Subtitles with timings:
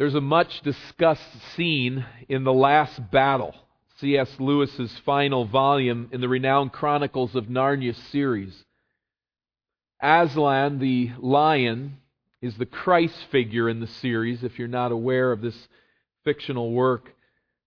[0.00, 3.54] There's a much discussed scene in The Last Battle,
[3.98, 4.30] C.S.
[4.38, 8.64] Lewis's final volume in the renowned Chronicles of Narnia series.
[10.00, 11.98] Aslan, the lion,
[12.40, 15.68] is the Christ figure in the series, if you're not aware of this
[16.24, 17.12] fictional work.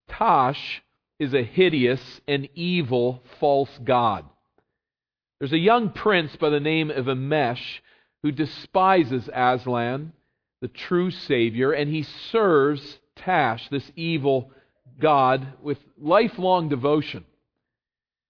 [0.07, 0.81] Tash
[1.19, 4.25] is a hideous and evil false god.
[5.37, 7.61] There's a young prince by the name of Emeth
[8.23, 10.13] who despises Aslan
[10.63, 14.49] the true Savior, and he serves Tash, this evil
[14.97, 17.25] God, with lifelong devotion.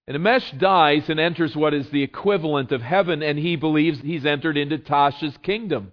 [0.08, 4.26] And Emeth dies and enters what is the equivalent of heaven, and he believes he's
[4.26, 5.92] entered into Tash's kingdom.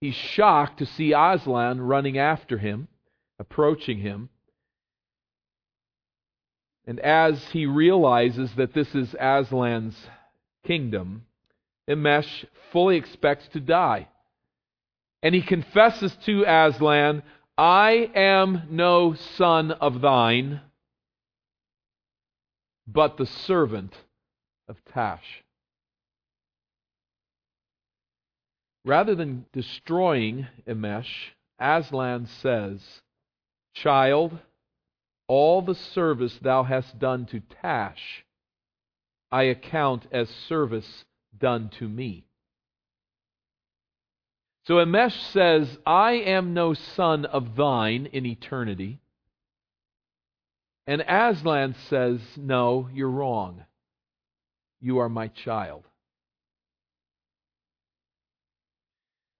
[0.00, 2.88] He's shocked to see Aslan running after him,
[3.38, 4.30] approaching him.
[6.86, 9.98] And as he realizes that this is Aslan's
[10.66, 11.26] kingdom,
[11.86, 14.08] Emeth fully expects to die.
[15.22, 17.22] And he confesses to Aslan,
[17.56, 20.60] I am no son of thine,
[22.86, 23.94] but the servant
[24.68, 25.42] of Tash.
[28.84, 31.06] Rather than destroying Emeth,
[31.58, 32.80] Aslan says,
[33.74, 34.38] Child,
[35.26, 38.24] all the service thou hast done to Tash,
[39.30, 41.04] I account as service
[41.36, 42.27] done to me.
[44.68, 49.00] So Emeth says, I am no son of thine in eternity.
[50.86, 53.64] And Aslan says, No, you're wrong.
[54.82, 55.84] You are my child.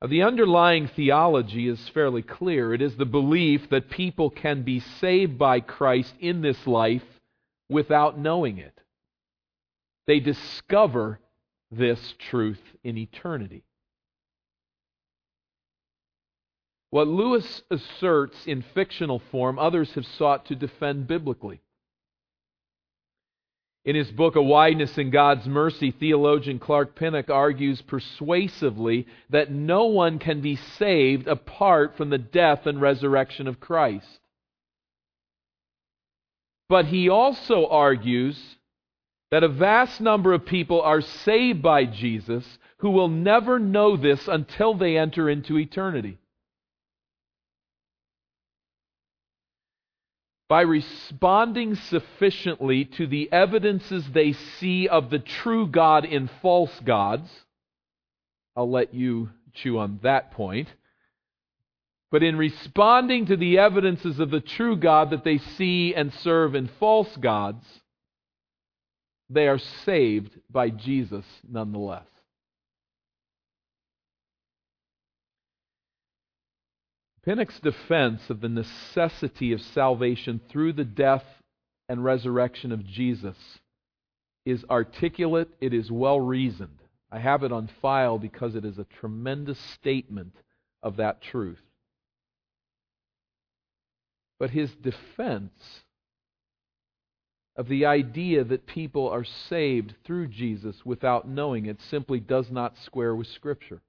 [0.01, 2.73] Now, the underlying theology is fairly clear.
[2.73, 7.05] It is the belief that people can be saved by Christ in this life
[7.69, 8.81] without knowing it.
[10.07, 11.21] They discover
[11.71, 13.65] this truth in eternity.
[16.91, 21.61] What Lewis asserts in fictional form, others have sought to defend biblically.
[23.85, 29.87] In his book, A Wideness in God's Mercy, theologian Clark Pinnock argues persuasively that no
[29.87, 34.21] one can be saved apart from the death and resurrection of Christ.
[36.69, 38.57] But he also argues
[39.31, 44.29] that a vast number of people are saved by Jesus who will never know this
[44.29, 46.19] until they enter into eternity.
[50.49, 57.29] By responding sufficiently to the evidences they see of the true God in false gods.
[58.57, 60.69] I'll let you chew on that point.
[62.11, 66.55] But in responding to the evidences of the true God that they see and serve
[66.55, 67.65] in false gods,
[69.29, 72.07] they are saved by Jesus nonetheless.
[77.29, 81.27] Pinnock's defense of the necessity of salvation through the death
[81.87, 83.37] and resurrection of Jesus
[84.47, 86.79] is articulate, it is well reasoned.
[87.13, 90.37] I have it on file because it is a tremendous statement
[90.83, 91.61] of that truth.
[94.41, 95.83] But his defense
[97.57, 102.79] of the idea that people are saved through Jesus without knowing it simply does not
[102.79, 103.83] square with Scripture.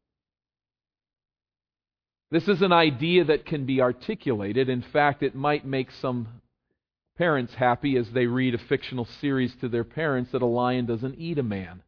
[2.32, 4.70] This is an idea that can be articulated.
[4.70, 6.28] In fact, it might make some
[7.18, 11.18] parents happy as they read a fictional series to their parents that a lion doesn't
[11.18, 11.82] eat a man.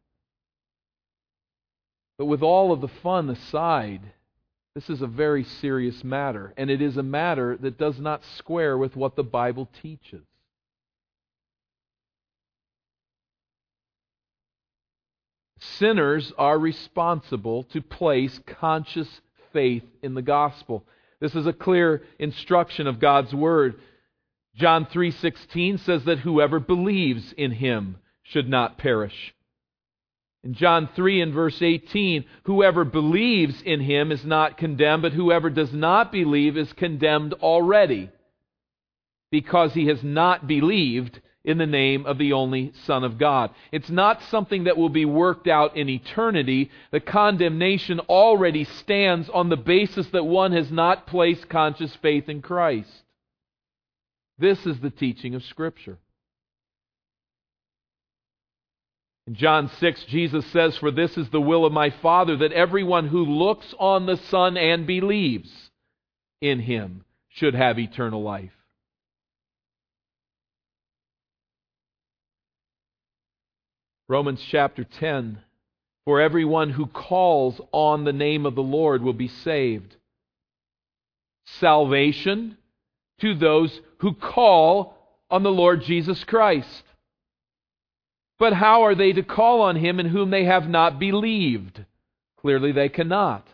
[2.18, 4.02] But with all of the fun aside,
[4.74, 8.76] this is a very serious matter, and it is a matter that does not square
[8.76, 10.24] with what the Bible teaches.
[15.60, 19.20] Sinners are responsible to place conscious
[19.52, 20.84] faith in the gospel.
[21.20, 23.80] This is a clear instruction of God's word.
[24.56, 29.34] John 3:16 says that whoever believes in him should not perish.
[30.44, 35.48] In John 3 and verse 18, whoever believes in him is not condemned, but whoever
[35.50, 38.10] does not believe is condemned already,
[39.30, 43.50] because he has not believed in the name of the only Son of God.
[43.72, 46.70] It's not something that will be worked out in eternity.
[46.92, 52.42] The condemnation already stands on the basis that one has not placed conscious faith in
[52.42, 52.90] Christ.
[54.38, 55.98] This is the teaching of Scripture.
[59.26, 63.08] In John 6, Jesus says, For this is the will of my Father, that everyone
[63.08, 65.70] who looks on the Son and believes
[66.40, 68.52] in him should have eternal life.
[74.08, 75.40] Romans chapter 10
[76.04, 79.96] For everyone who calls on the name of the Lord will be saved.
[81.44, 82.56] salvation
[83.20, 84.96] to those who call
[85.30, 86.82] on the Lord Jesus Christ.
[88.38, 91.84] But how are they to call on him in whom they have not believed?
[92.38, 93.46] Clearly they cannot.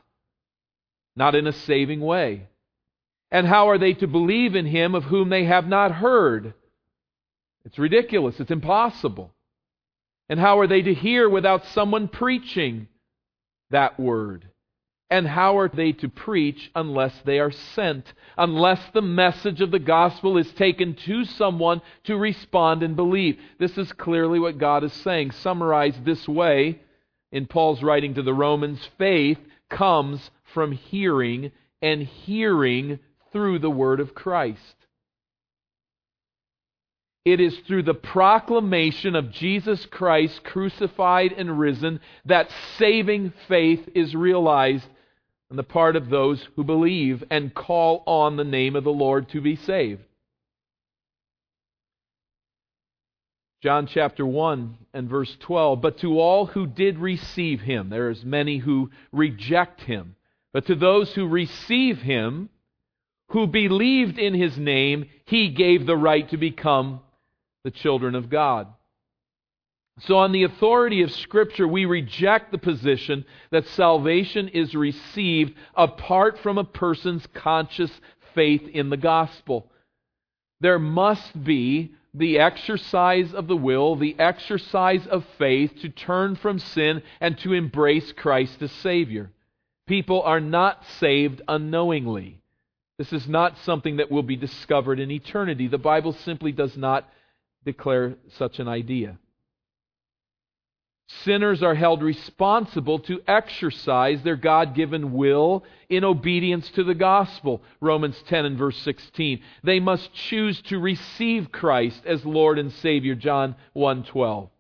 [1.15, 2.49] Not in a saving way.
[3.31, 6.55] And how are they to believe in him of whom they have not heard?
[7.67, 8.41] It's ridiculous.
[8.41, 9.33] It's impossible.
[10.29, 12.89] And how are they to hear without someone preaching
[13.71, 14.49] that word?
[15.11, 18.13] And how are they to preach unless they are sent?
[18.37, 23.39] Unless the message of the gospel is taken to someone to respond and believe.
[23.59, 25.31] This is clearly what God is saying.
[25.31, 26.81] Summarized this way
[27.33, 29.39] in Paul's writing to the Romans faith
[29.71, 31.53] comes from hearing,
[31.83, 32.99] and hearing
[33.33, 34.75] through the word of Christ.
[37.25, 44.15] It is through the proclamation of Jesus Christ crucified and risen that saving faith is
[44.15, 44.87] realized
[45.51, 49.29] on the part of those who believe and call on the name of the Lord
[49.31, 50.03] to be saved.
[53.61, 55.81] John chapter 1 and verse 12.
[55.81, 60.15] But to all who did receive him, there is many who reject him.
[60.53, 62.51] But to those who receive him,
[63.31, 67.01] who believed in his name, he gave the right to become
[67.69, 68.67] the children of God.
[70.01, 76.39] So, on the authority of Scripture, we reject the position that salvation is received apart
[76.39, 77.91] from a person's conscious
[78.35, 79.71] faith in the gospel.
[80.63, 86.59] There must be the exercise of the will, the exercise of faith to turn from
[86.59, 89.31] sin and to embrace Christ as Savior.
[89.87, 92.41] People are not saved unknowingly.
[92.97, 95.69] This is not something that will be discovered in eternity.
[95.69, 97.07] The Bible simply does not
[97.73, 99.19] declare such an idea.
[101.25, 107.63] Sinners are held responsible to exercise their God given will in obedience to the gospel.
[107.81, 109.41] Romans 10 and verse 16.
[109.63, 113.15] They must choose to receive Christ as Lord and Savior.
[113.15, 114.51] John 1 12.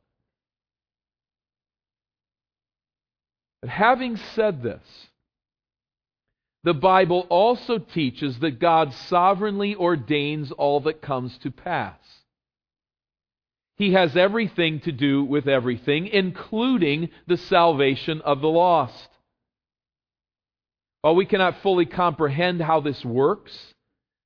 [3.61, 5.09] But having said this,
[6.65, 11.99] the Bible also teaches that God sovereignly ordains all that comes to pass.
[13.79, 19.09] He has everything to do with everything, including the salvation of the lost.
[21.03, 23.75] While we cannot fully comprehend how this works,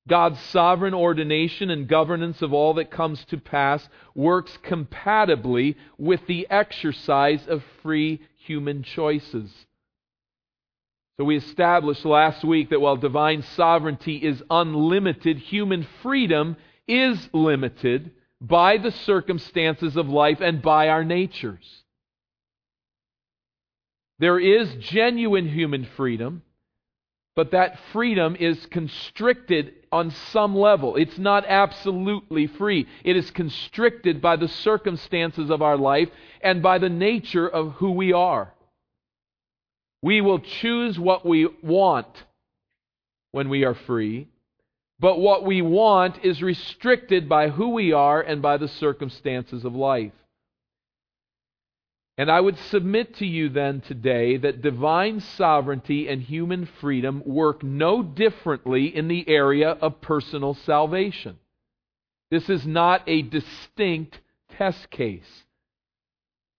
[0.07, 6.47] God's sovereign ordination and governance of all that comes to pass works compatibly with the
[6.49, 9.53] exercise of free human choices.
[11.17, 16.57] So we established last week that while divine sovereignty is unlimited, human freedom
[16.87, 18.11] is limited
[18.43, 21.83] by the circumstances of life and by our natures.
[24.19, 26.43] There is genuine human freedom,
[27.35, 30.97] but that freedom is constricted on some level.
[30.97, 32.85] It's not absolutely free.
[33.03, 36.09] It is constricted by the circumstances of our life
[36.41, 38.53] and by the nature of who we are.
[40.01, 42.23] We will choose what we want
[43.31, 44.27] when we are free,
[44.99, 49.75] but what we want is restricted by who we are and by the circumstances of
[49.75, 50.13] life.
[52.17, 57.63] And I would submit to you then today that divine sovereignty and human freedom work
[57.63, 61.39] no differently in the area of personal salvation.
[62.29, 64.19] This is not a distinct
[64.57, 65.43] test case.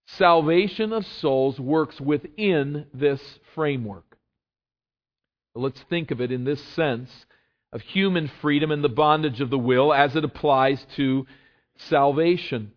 [0.07, 4.17] Salvation of souls works within this framework.
[5.55, 7.27] Let's think of it in this sense
[7.75, 11.27] of human freedom and the bondage of the will as it applies to
[11.77, 12.71] salvation.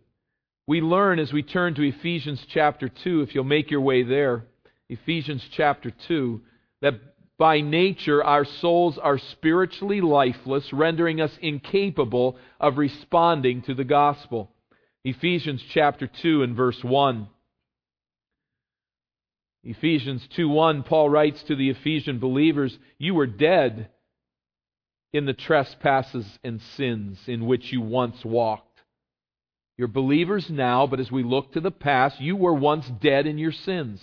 [0.65, 4.45] We learn as we turn to Ephesians chapter 2, if you'll make your way there,
[4.89, 6.41] Ephesians chapter 2,
[6.81, 6.95] that
[7.37, 14.51] by nature our souls are spiritually lifeless, rendering us incapable of responding to the gospel.
[15.03, 17.27] Ephesians chapter 2 and verse 1.
[19.63, 23.89] Ephesians 2:1 Paul writes to the Ephesian believers, "You were dead
[25.13, 28.63] in the trespasses and sins in which you once walked.
[29.77, 33.37] You're believers now, but as we look to the past, you were once dead in
[33.37, 34.01] your sins.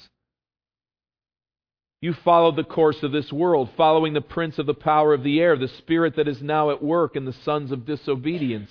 [2.01, 5.41] You followed the course of this world, following the prince of the power of the
[5.41, 8.71] air, the spirit that is now at work in the sons of disobedience,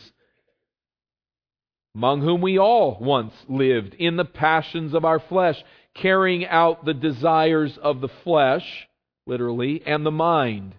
[1.96, 5.62] among whom we all once lived in the passions of our flesh,
[5.96, 8.88] carrying out the desires of the flesh,
[9.25, 10.75] literally, and the mind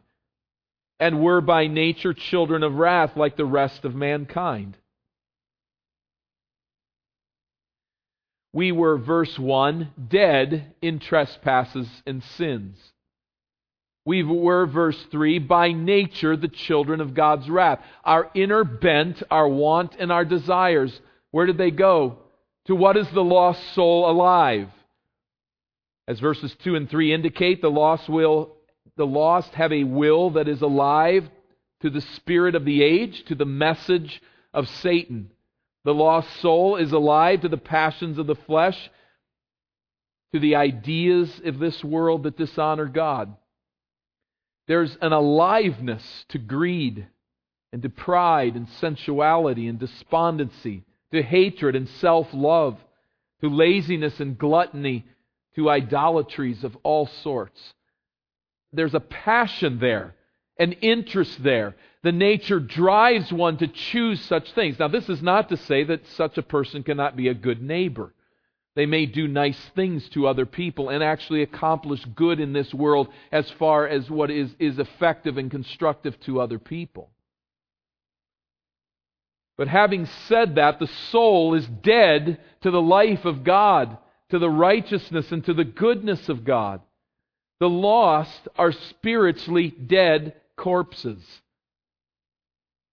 [1.01, 4.77] and were by nature children of wrath like the rest of mankind.
[8.53, 12.79] We were, verse 1, dead in trespasses and sins.
[14.07, 17.81] We were, verse 3, by nature the children of God's wrath.
[18.05, 21.01] Our inner bent, our want, and our desires,
[21.33, 22.19] where did they go?
[22.67, 24.69] To what is the lost soul alive?
[26.07, 28.55] As verses 2 and 3 indicate, the lost will
[28.97, 31.29] the lost have a will that is alive
[31.81, 34.23] to the spirit of the age, to the message
[34.53, 35.31] of Satan.
[35.85, 38.91] The lost soul is alive to the passions of the flesh,
[40.33, 43.37] to the ideas of this world that dishonor God.
[44.67, 47.07] There's an aliveness to greed
[47.73, 52.79] and to pride and sensuality and despondency, to hatred and self love,
[53.41, 55.05] to laziness and gluttony,
[55.57, 57.75] to idolatries of all sorts.
[58.75, 60.15] There's a passion there,
[60.59, 61.75] an interest there.
[62.03, 64.79] The nature drives one to choose such things.
[64.79, 68.13] Now, this is not to say that such a person cannot be a good neighbor.
[68.77, 73.09] They may do nice things to other people and actually accomplish good in this world
[73.31, 77.11] as far as what is, is effective and constructive to other people.
[79.57, 83.97] But having said that, the soul is dead to the life of God,
[84.31, 86.81] to the righteousness and to the goodness of God.
[87.65, 91.25] The lost are spiritually dead corpses.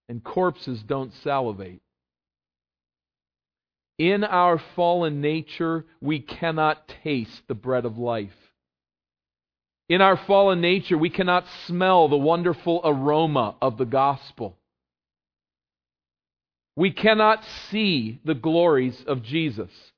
[0.08, 1.82] And corpses don't salivate.
[3.98, 8.32] In our fallen nature, we cannot taste the bread of life.
[9.90, 14.56] In our fallen nature, we cannot smell the wonderful aroma of the gospel.
[16.76, 19.91] We cannot see the glories of Jesus.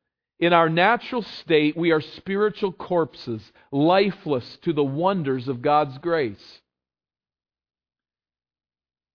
[0.45, 6.61] In our natural state, we are spiritual corpses, lifeless to the wonders of God's grace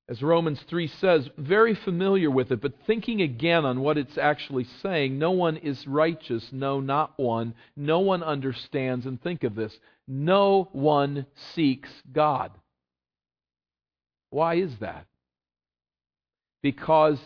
[0.10, 4.66] as Romans 3 says, very familiar with it, but thinking again on what it's actually
[4.82, 7.54] saying, no one is righteous, no, not one.
[7.78, 12.52] No one understands, and think of this no one seeks God.
[14.32, 15.06] Why is that?
[16.64, 17.20] Because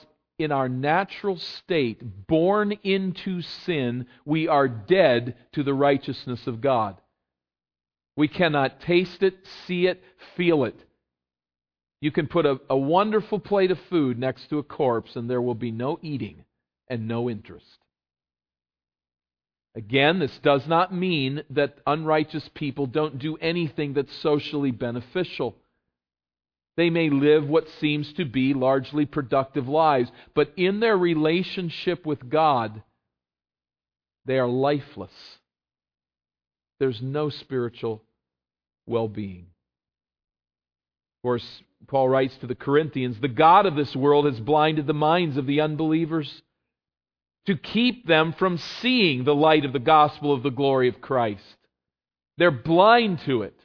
[0.43, 6.97] in our natural state, born into sin, we are dead to the righteousness of God.
[8.15, 9.35] We cannot taste it,
[9.65, 10.03] see it,
[10.35, 10.75] feel it.
[12.01, 15.41] You can put a, a wonderful plate of food next to a corpse, and there
[15.41, 16.43] will be no eating
[16.87, 17.79] and no interest.
[19.75, 25.55] Again, this does not mean that unrighteous people don't do anything that's socially beneficial.
[26.75, 32.29] They may live what seems to be largely productive lives, but in their relationship with
[32.29, 32.81] God,
[34.25, 35.11] they are lifeless.
[36.79, 38.03] There's no spiritual
[38.87, 39.47] well being.
[41.19, 44.93] Of course, Paul writes to the Corinthians the God of this world has blinded the
[44.93, 46.41] minds of the unbelievers
[47.45, 51.43] to keep them from seeing the light of the gospel of the glory of Christ.
[52.37, 53.57] They're blind to it.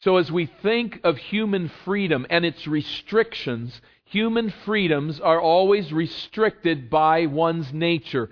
[0.00, 6.90] So, as we think of human freedom and its restrictions, human freedoms are always restricted
[6.90, 8.30] by one's nature.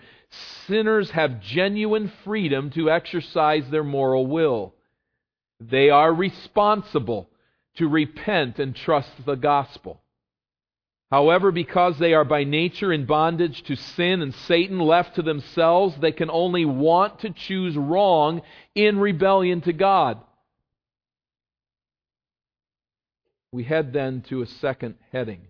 [0.66, 4.74] Sinners have genuine freedom to exercise their moral will.
[5.60, 7.30] They are responsible
[7.76, 10.00] to repent and trust the gospel.
[11.10, 15.96] However, because they are by nature in bondage to sin and Satan, left to themselves,
[15.96, 18.42] they can only want to choose wrong
[18.74, 20.20] in rebellion to God.
[23.54, 25.42] We head then to a second heading,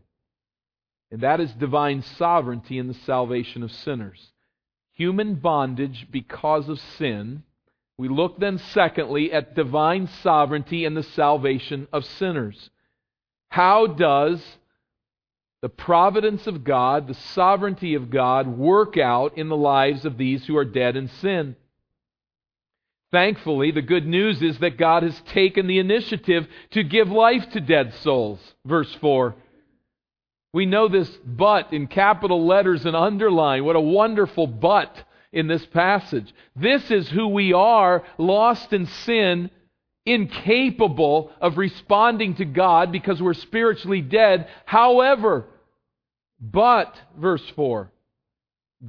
[1.11, 4.33] and that is divine sovereignty in the salvation of sinners.
[4.93, 7.43] Human bondage because of sin
[7.97, 12.71] we look then, secondly, at divine sovereignty and the salvation of sinners.
[13.51, 14.45] How does
[15.63, 20.45] the providence of God, the sovereignty of God, work out in the lives of these
[20.47, 21.55] who are dead in sin?
[23.15, 27.61] Thankfully, the good news is that God has taken the initiative to give life to
[27.61, 28.41] dead souls.
[28.67, 29.37] Verse 4.
[30.53, 33.65] We know this but in capital letters and underline.
[33.65, 35.01] What a wonderful but
[35.33, 36.35] in this passage.
[36.57, 39.49] This is who we are, lost in sin,
[40.05, 44.49] incapable of responding to God because we're spiritually dead.
[44.65, 45.47] However,
[46.41, 47.93] but, verse 4,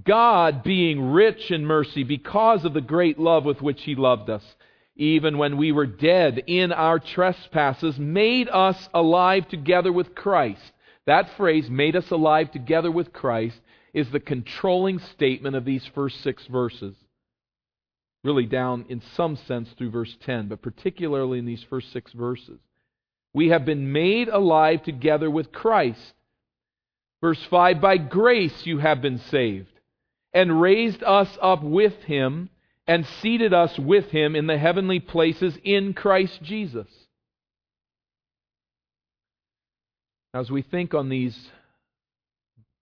[0.03, 4.43] God being rich in mercy because of the great love with which He loved us,
[4.95, 10.71] even when we were dead in our trespasses, made us alive together with Christ.
[11.05, 13.59] That phrase, made us alive together with Christ,
[13.93, 16.95] is the controlling statement of these first six verses.
[18.23, 22.59] Really, down in some sense through verse 10, but particularly in these first six verses.
[23.33, 26.13] We have been made alive together with Christ.
[27.21, 29.74] Verse 5 By grace you have been saved,
[30.35, 32.49] and raised us up with him,
[32.85, 36.87] and seated us with him in the heavenly places in Christ Jesus.
[40.33, 41.49] Now as we think on these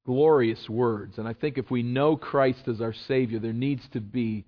[0.06, 4.02] glorious words, and I think if we know Christ as our Savior, there needs to
[4.02, 4.46] be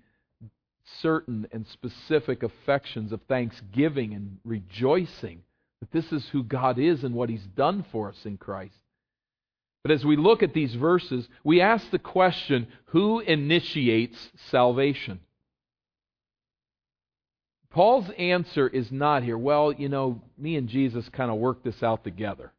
[1.00, 5.42] certain and specific affections of thanksgiving and rejoicing
[5.80, 8.74] that this is who God is and what He's done for us in Christ.
[9.82, 15.20] But as we look at these verses, we ask the question who initiates salvation?
[17.70, 21.82] Paul's answer is not here, well, you know, me and Jesus kind of worked this
[21.82, 22.52] out together.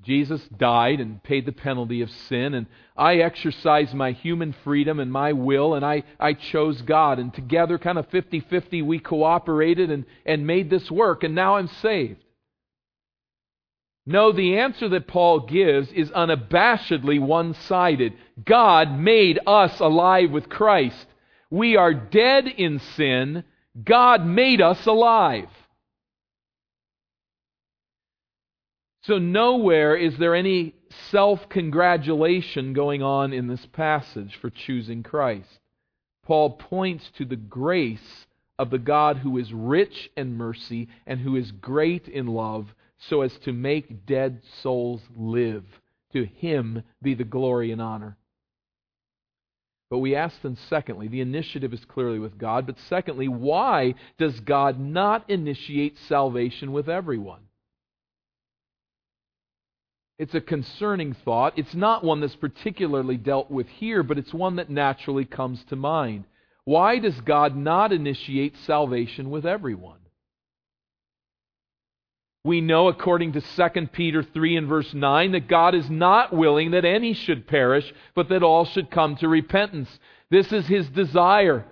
[0.00, 5.10] Jesus died and paid the penalty of sin, and I exercised my human freedom and
[5.10, 7.18] my will, and I, I chose God.
[7.18, 11.56] And together, kind of 50 50, we cooperated and, and made this work, and now
[11.56, 12.22] I'm saved.
[14.08, 18.14] No, the answer that Paul gives is unabashedly one sided.
[18.42, 21.06] God made us alive with Christ.
[21.50, 23.44] We are dead in sin.
[23.84, 25.50] God made us alive.
[29.02, 30.74] So, nowhere is there any
[31.10, 35.60] self congratulation going on in this passage for choosing Christ.
[36.24, 38.26] Paul points to the grace
[38.58, 43.22] of the God who is rich in mercy and who is great in love, so
[43.22, 45.64] as to make dead souls live.
[46.12, 48.16] To him be the glory and honor.
[49.90, 54.38] But we ask then, secondly, the initiative is clearly with God, but secondly, why does
[54.40, 57.40] God not initiate salvation with everyone?
[60.18, 61.56] It's a concerning thought.
[61.56, 65.76] It's not one that's particularly dealt with here, but it's one that naturally comes to
[65.76, 66.24] mind.
[66.64, 69.97] Why does God not initiate salvation with everyone?
[72.48, 76.70] We know, according to 2 Peter 3 and verse 9, that God is not willing
[76.70, 79.90] that any should perish, but that all should come to repentance.
[80.30, 81.66] This is his desire.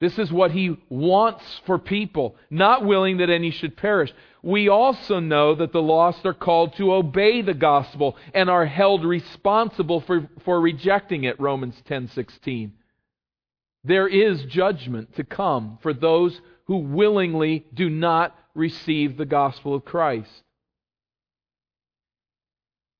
[0.00, 4.12] This is what he wants for people, not willing that any should perish.
[4.44, 9.04] We also know that the lost are called to obey the gospel and are held
[9.04, 12.70] responsible for, for rejecting it, Romans 10:16.
[13.82, 19.84] There is judgment to come for those who willingly do not receive the gospel of
[19.84, 20.42] Christ.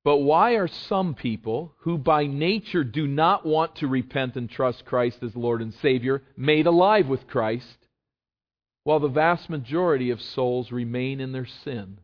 [0.03, 4.85] But why are some people who by nature do not want to repent and trust
[4.85, 7.87] Christ as Lord and Savior made alive with Christ,
[8.83, 11.97] while the vast majority of souls remain in their sin,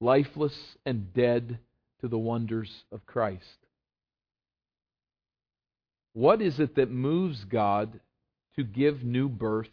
[0.00, 1.58] lifeless and dead
[2.00, 3.58] to the wonders of Christ?
[6.14, 8.00] What is it that moves God
[8.56, 9.68] to give new birth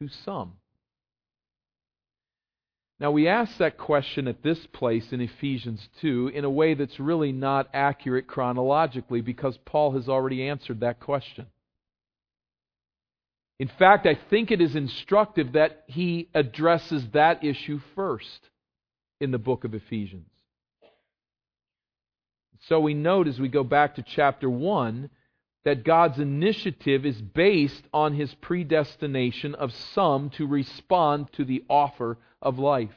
[0.00, 0.52] to some?
[3.02, 7.00] Now, we ask that question at this place in Ephesians 2 in a way that's
[7.00, 11.46] really not accurate chronologically because Paul has already answered that question.
[13.58, 18.48] In fact, I think it is instructive that he addresses that issue first
[19.20, 20.30] in the book of Ephesians.
[22.68, 25.10] So we note as we go back to chapter 1
[25.64, 32.18] that God's initiative is based on his predestination of some to respond to the offer
[32.40, 32.90] of life.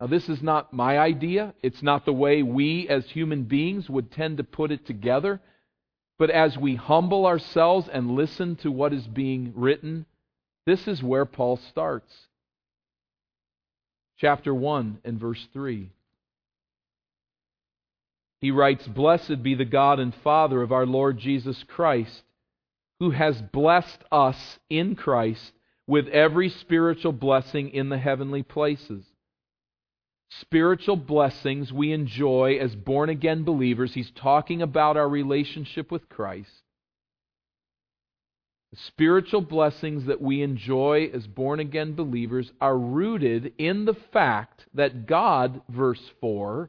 [0.00, 1.54] Now, this is not my idea.
[1.62, 5.40] It's not the way we as human beings would tend to put it together.
[6.18, 10.06] But as we humble ourselves and listen to what is being written,
[10.66, 12.12] this is where Paul starts.
[14.18, 15.90] Chapter 1 and verse 3.
[18.40, 22.22] He writes, Blessed be the God and Father of our Lord Jesus Christ,
[23.00, 25.52] who has blessed us in Christ
[25.86, 29.04] with every spiritual blessing in the heavenly places.
[30.30, 33.94] Spiritual blessings we enjoy as born again believers.
[33.94, 36.50] He's talking about our relationship with Christ.
[38.70, 44.66] The spiritual blessings that we enjoy as born again believers are rooted in the fact
[44.74, 46.68] that God, verse 4,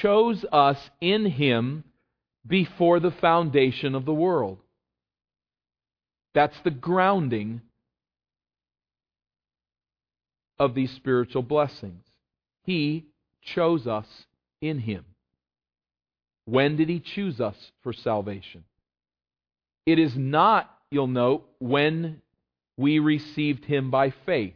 [0.00, 1.84] chose us in Him
[2.46, 4.58] before the foundation of the world.
[6.34, 7.62] That's the grounding
[10.58, 12.04] of these spiritual blessings.
[12.64, 13.06] He
[13.42, 14.06] chose us
[14.60, 15.04] in Him.
[16.44, 18.64] When did He choose us for salvation?
[19.86, 22.20] It is not, you'll note, when
[22.76, 24.54] we received Him by faith.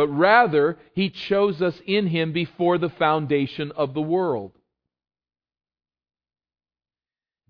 [0.00, 4.52] But rather, He chose us in Him before the foundation of the world.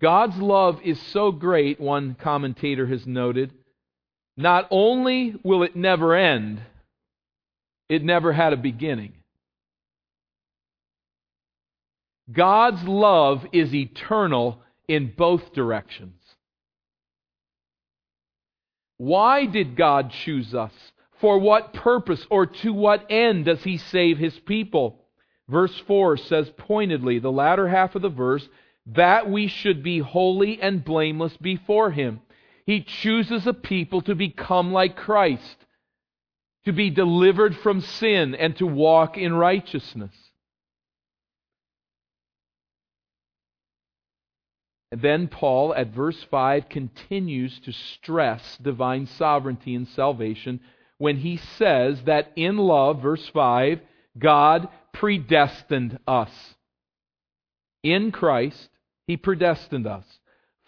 [0.01, 3.53] God's love is so great, one commentator has noted,
[4.37, 6.61] not only will it never end,
[7.89, 9.13] it never had a beginning.
[12.33, 16.21] God's love is eternal in both directions.
[18.97, 20.73] Why did God choose us?
[21.21, 25.05] For what purpose or to what end does He save His people?
[25.49, 28.49] Verse 4 says pointedly, the latter half of the verse,
[28.87, 32.21] that we should be holy and blameless before Him.
[32.65, 35.57] He chooses a people to become like Christ,
[36.65, 40.15] to be delivered from sin, and to walk in righteousness.
[44.93, 50.61] And then Paul, at verse 5, continues to stress divine sovereignty and salvation
[51.01, 53.81] when he says that in love, verse 5,
[54.19, 56.31] God predestined us.
[57.83, 58.69] In Christ,
[59.07, 60.05] He predestined us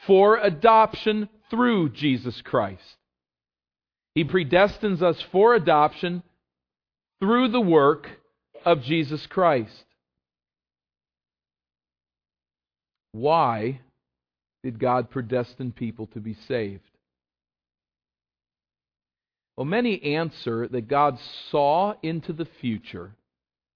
[0.06, 2.96] for adoption through Jesus Christ.
[4.14, 6.22] He predestines us for adoption
[7.20, 8.08] through the work
[8.64, 9.84] of Jesus Christ.
[13.12, 13.80] Why
[14.64, 16.91] did God predestine people to be saved?
[19.56, 21.18] Well, many answer that God
[21.50, 23.14] saw into the future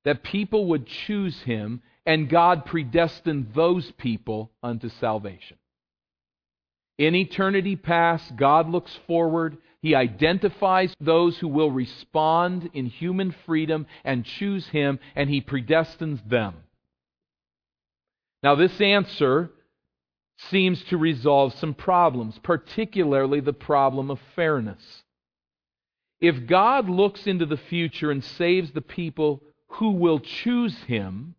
[0.05, 5.59] that people would choose him, and God predestined those people unto salvation.
[6.99, 9.59] In eternity past, God looks forward.
[9.83, 16.27] He identifies those who will respond in human freedom and choose Him, and He predestines
[16.29, 16.55] them.
[18.43, 19.51] Now, this answer
[20.51, 25.03] seems to resolve some problems, particularly the problem of fairness.
[26.20, 31.35] If God looks into the future and saves the people who will choose Him,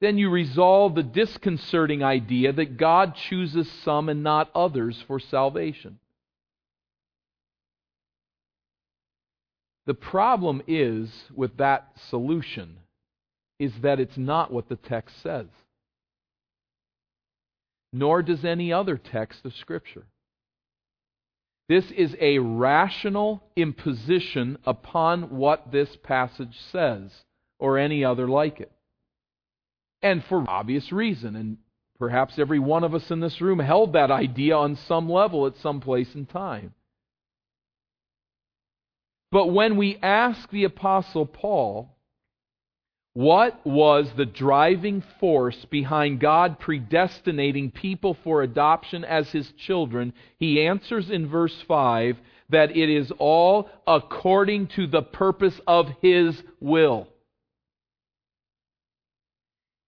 [0.00, 5.98] then you resolve the disconcerting idea that God chooses some and not others for salvation.
[9.86, 12.78] The problem is with that solution
[13.58, 15.46] is that it's not what the text says.
[17.92, 20.06] Nor does any other text of Scripture.
[21.68, 27.10] This is a rational imposition upon what this passage says,
[27.58, 28.70] or any other like it.
[30.02, 31.56] And for obvious reason, and
[31.98, 35.56] perhaps every one of us in this room held that idea on some level at
[35.56, 36.74] some place in time.
[39.32, 41.93] But when we ask the Apostle Paul,
[43.14, 50.12] what was the driving force behind God predestinating people for adoption as his children?
[50.38, 52.18] He answers in verse 5
[52.50, 57.06] that it is all according to the purpose of his will.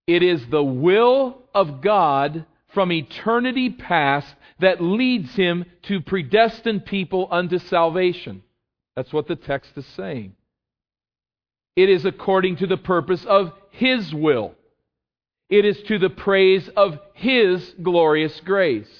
[0.06, 7.26] It is the will of God from eternity past that leads him to predestine people
[7.32, 8.44] unto salvation.
[8.94, 10.36] That's what the text is saying.
[11.76, 14.54] It is according to the purpose of His will.
[15.50, 18.90] It is to the praise of His glorious grace.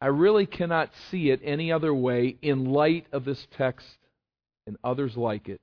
[0.00, 3.98] I really cannot see it any other way in light of this text
[4.66, 5.60] and others like it.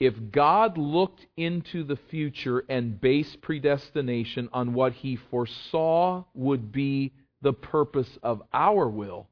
[0.00, 7.12] If God looked into the future and based predestination on what He foresaw would be
[7.42, 9.28] the purpose of our will,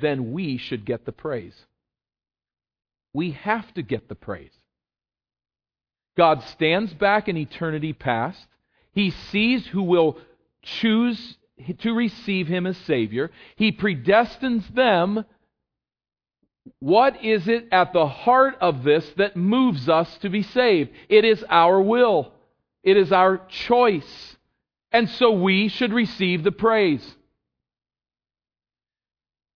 [0.00, 1.54] then we should get the praise.
[3.12, 4.52] We have to get the praise.
[6.16, 8.46] God stands back in eternity past.
[8.92, 10.18] He sees who will
[10.62, 11.36] choose
[11.78, 13.30] to receive Him as Savior.
[13.56, 15.24] He predestines them.
[16.80, 20.90] What is it at the heart of this that moves us to be saved?
[21.08, 22.32] It is our will,
[22.82, 24.36] it is our choice.
[24.92, 27.15] And so we should receive the praise.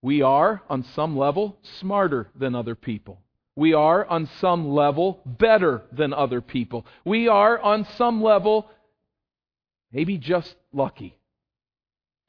[0.02, 3.20] We are, on some level, smarter than other people.
[3.56, 6.86] We are, on some level, better than other people.
[7.04, 8.70] We are, on some level,
[9.92, 11.16] maybe just lucky.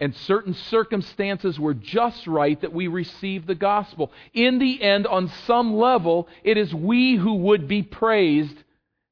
[0.02, 4.12] And certain circumstances were just right that we receive the gospel.
[4.34, 8.58] In the end, on some level, it is we who would be praised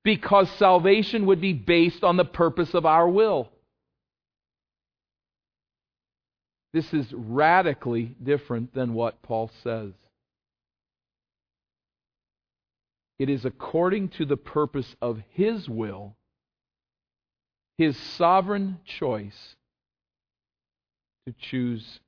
[0.04, 3.50] because salvation would be based on the purpose of our will.
[6.72, 9.92] This is radically different than what Paul says.
[13.18, 16.16] It is according to the purpose of His will,
[17.78, 19.56] His sovereign choice
[21.26, 22.00] to choose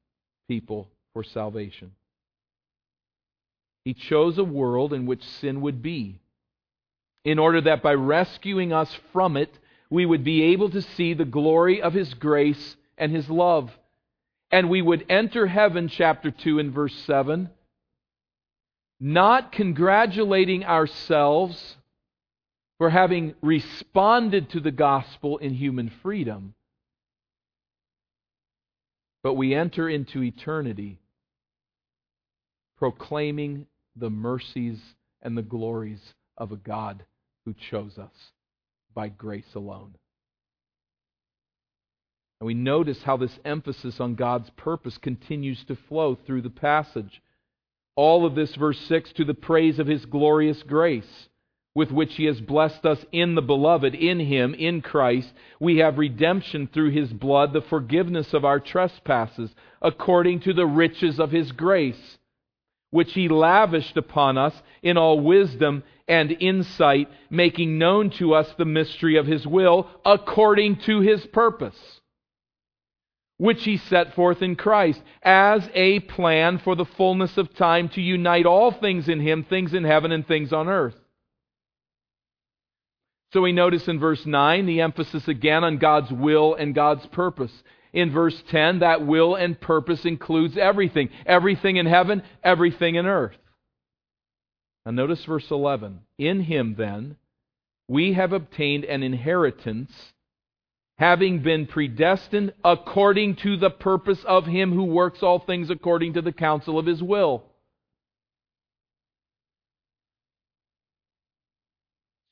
[0.48, 1.92] people for salvation.
[3.84, 6.20] He chose a world in which sin would be,
[7.26, 9.58] in order that by rescuing us from it,
[9.90, 13.72] we would be able to see the glory of His grace and His love
[14.52, 17.50] and we would enter heaven, chapter 2 and verse 7,
[19.00, 21.78] not congratulating ourselves
[22.78, 26.54] for having responded to the gospel in human freedom,
[29.24, 31.00] But we enter into eternity
[32.78, 34.80] proclaiming the mercies
[35.22, 36.02] and the glories
[36.38, 37.06] of a God
[37.46, 38.32] who chose us
[38.96, 39.96] by grace alone.
[42.42, 47.22] And we notice how this emphasis on God's purpose continues to flow through the passage.
[47.96, 51.30] All of this, verse 6, to the praise of His glorious grace,
[51.76, 55.32] with which He has blessed us in the Beloved, in Him, in Christ.
[55.60, 61.20] We have redemption through His blood, the forgiveness of our trespasses, according to the riches
[61.20, 62.18] of His grace,
[62.90, 68.66] which He lavished upon us in all wisdom and insight, making known to us the
[68.66, 72.01] mystery of His will, according to His purpose
[73.42, 78.00] which he set forth in Christ as a plan for the fullness of time to
[78.00, 80.94] unite all things in him, things in heaven and things on earth.
[83.34, 87.52] So we notice in verse 9 the emphasis again on God's will and God's purpose.
[87.94, 93.38] In verse 10, that will and purpose includes everything everything in heaven, everything in earth.
[94.86, 96.02] Now notice verse 11.
[96.20, 97.16] In him, then,
[97.88, 100.14] we have obtained an inheritance
[101.02, 106.22] having been predestined according to the purpose of him who works all things according to
[106.22, 107.44] the counsel of his will.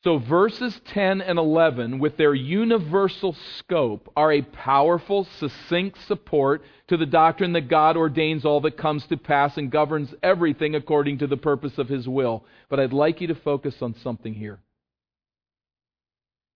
[0.04, 6.96] So, verses 10 and 11, with their universal scope, are a powerful, succinct support to
[6.96, 11.28] the doctrine that God ordains all that comes to pass and governs everything according to
[11.28, 12.46] the purpose of His will.
[12.70, 14.60] But I'd like you to focus on something here.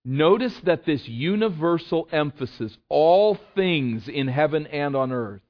[0.04, 5.40] Notice that this universal emphasis, all things in heaven and on earth,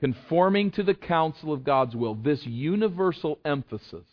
[0.00, 4.06] conforming to the counsel of God's will, this universal emphasis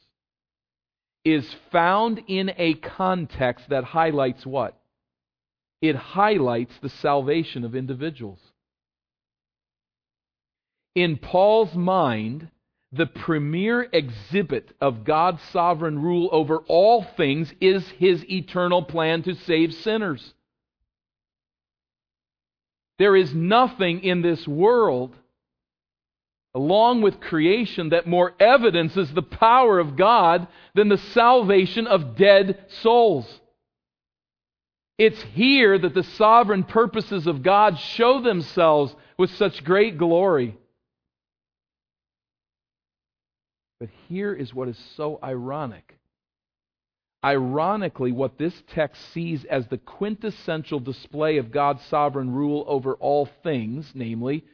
[1.25, 4.79] is found in a context that highlights what?
[5.81, 8.39] It highlights the salvation of individuals.
[10.95, 12.49] In Paul's mind,
[12.93, 19.33] the premier exhibit of God's sovereign rule over all things is his eternal plan to
[19.33, 20.33] save sinners.
[22.99, 25.15] There is nothing in this world,
[26.53, 32.63] along with creation, that more evidences the power of God than the salvation of dead
[32.81, 33.25] souls.
[34.99, 40.55] It's here that the sovereign purposes of God show themselves with such great glory.
[43.83, 45.99] But here is what is so ironic.
[47.21, 53.27] Ironically, what this text sees as the quintessential display of God's sovereign rule over all
[53.43, 54.45] things, namely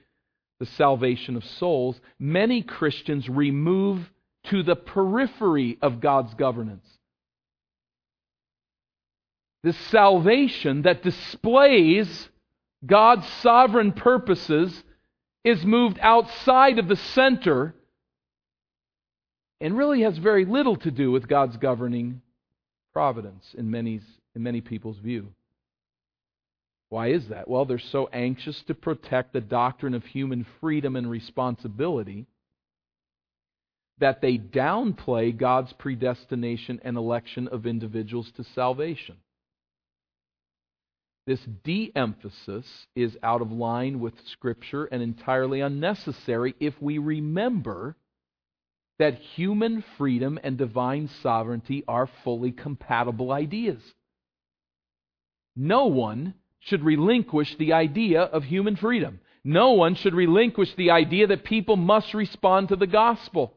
[0.60, 4.10] the salvation of souls, many Christians remove
[4.46, 6.90] to the periphery of God's governance.
[9.62, 12.30] The salvation that displays
[12.84, 14.84] God's sovereign purposes
[15.44, 17.76] is moved outside of the center
[19.62, 22.22] and really has very little to do with God's governing
[22.94, 24.04] providence in, many's,
[24.36, 25.28] in many people's view.
[26.90, 27.48] Why is that?
[27.48, 32.26] Well, they're so anxious to protect the doctrine of human freedom and responsibility
[34.00, 39.18] that they downplay God's predestination and election of individuals to salvation.
[41.28, 47.96] This de emphasis is out of line with Scripture and entirely unnecessary if we remember
[49.00, 53.82] that human freedom and divine sovereignty are fully compatible ideas.
[55.56, 59.22] No one should relinquish the idea of human freedom.
[59.44, 63.54] No one should relinquish the idea that people must respond to the gospel.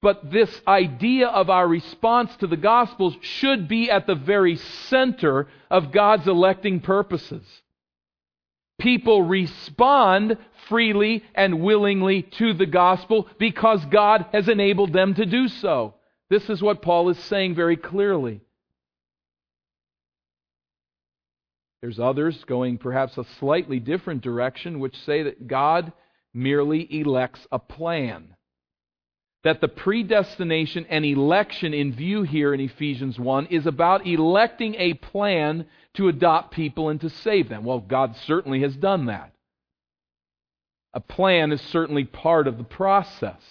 [0.00, 5.48] But this idea of our response to the gospel should be at the very center
[5.70, 7.44] of God's electing purposes.
[8.78, 10.38] People respond
[10.68, 15.94] freely and willingly to the gospel because God has enabled them to do so.
[16.30, 18.40] This is what Paul is saying very clearly.
[21.80, 25.92] There's others going perhaps a slightly different direction, which say that God
[26.34, 28.34] merely elects a plan.
[29.44, 34.94] That the predestination and election in view here in Ephesians 1 is about electing a
[34.94, 35.66] plan
[35.98, 37.64] to adopt people and to save them.
[37.64, 39.32] Well, God certainly has done that.
[40.94, 43.42] A plan is certainly part of the process.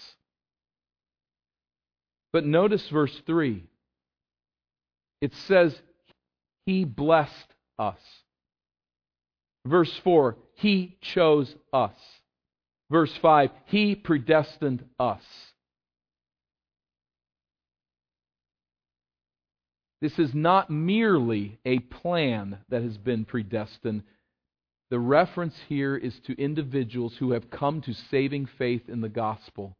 [2.32, 3.64] But notice verse 3.
[5.20, 5.78] It says,
[6.64, 8.00] He blessed us.
[9.66, 11.96] Verse 4, He chose us.
[12.90, 15.22] Verse 5, He predestined us.
[20.00, 24.04] This is not merely a plan that has been predestined.
[24.90, 29.76] The reference here is to individuals who have come to saving faith in the gospel.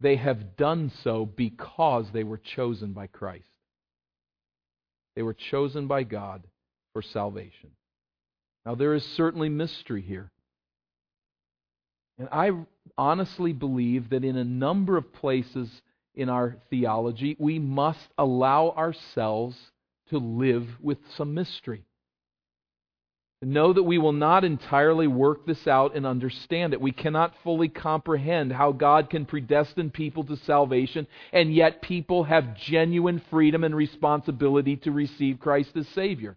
[0.00, 3.48] They have done so because they were chosen by Christ.
[5.16, 6.42] They were chosen by God
[6.92, 7.70] for salvation.
[8.66, 10.30] Now, there is certainly mystery here.
[12.18, 12.52] And I
[12.96, 15.82] honestly believe that in a number of places
[16.14, 19.56] in our theology, we must allow ourselves
[20.10, 21.84] to live with some mystery.
[23.44, 26.80] Know that we will not entirely work this out and understand it.
[26.80, 32.56] We cannot fully comprehend how God can predestine people to salvation, and yet people have
[32.56, 36.36] genuine freedom and responsibility to receive Christ as Savior.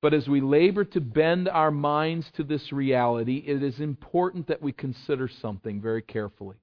[0.00, 4.62] But as we labor to bend our minds to this reality, it is important that
[4.62, 6.56] we consider something very carefully.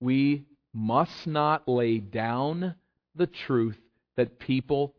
[0.00, 2.74] We must not lay down
[3.14, 3.78] the truth
[4.16, 4.94] that people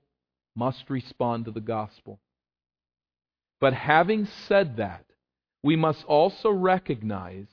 [0.55, 2.19] must respond to the gospel.
[3.59, 5.05] But having said that,
[5.63, 7.47] we must also recognize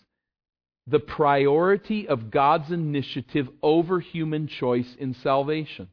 [0.86, 5.88] the priority of God's initiative over human choice in salvation.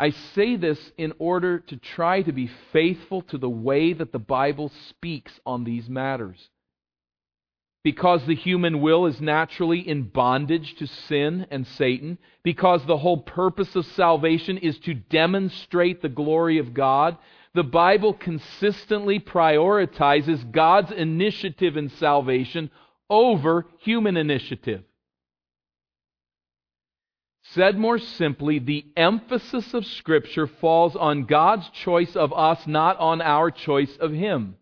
[0.00, 4.18] I say this in order to try to be faithful to the way that the
[4.18, 6.48] Bible speaks on these matters
[7.84, 13.18] because the human will is naturally in bondage to sin and Satan, because the whole
[13.18, 17.18] purpose of salvation is to demonstrate the glory of God,
[17.54, 22.70] the Bible consistently prioritizes God's initiative in salvation
[23.10, 24.82] over human initiative.
[27.42, 33.20] Said more simply, the emphasis of Scripture falls on God's choice of us, not on
[33.20, 34.56] our choice of Him,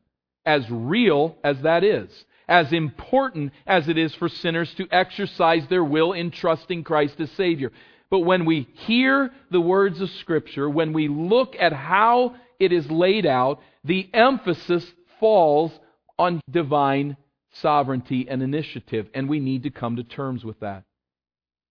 [0.47, 5.85] as real as that is as important as it is for sinners to exercise their
[5.85, 7.71] will in trusting Christ as Savior.
[8.11, 12.91] But when we hear the words of Scripture, when we look at how it is
[12.91, 14.85] laid out, the emphasis
[15.21, 15.71] falls
[16.19, 17.17] on divine
[17.53, 20.83] sovereignty and initiative, and we need to come to terms with that.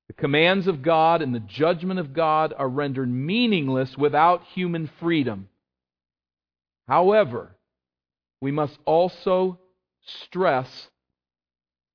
[0.07, 5.49] The commands of God and the judgment of God are rendered meaningless without human freedom.
[6.87, 7.55] However,
[8.41, 9.59] we must also
[10.23, 10.89] stress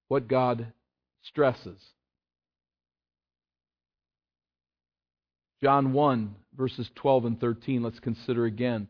[0.08, 0.72] what God
[1.22, 1.80] stresses.
[5.62, 8.88] John 1, verses 12 and 13, let's consider again.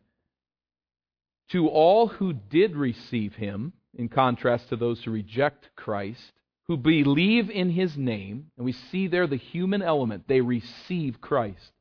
[1.51, 6.33] To all who did receive him, in contrast to those who reject Christ,
[6.67, 11.71] who believe in his name, and we see there the human element, they receive Christ.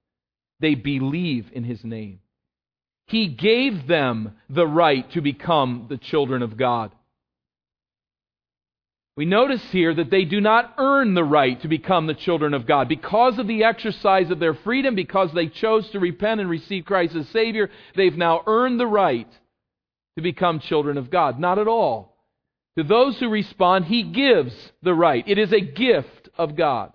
[0.60, 2.20] They believe in his name.
[3.06, 6.92] He gave them the right to become the children of God.
[9.16, 12.66] We notice here that they do not earn the right to become the children of
[12.66, 12.88] God.
[12.88, 17.14] Because of the exercise of their freedom, because they chose to repent and receive Christ
[17.14, 19.28] as Savior, they've now earned the right
[20.16, 21.38] to become children of God.
[21.38, 22.16] Not at all.
[22.76, 25.22] To those who respond, He gives the right.
[25.28, 26.92] It is a gift of God.